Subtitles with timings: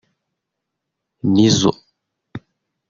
[1.33, 1.71] Nizzo